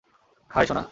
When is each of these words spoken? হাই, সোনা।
হাই, 0.51 0.65
সোনা। 0.67 0.83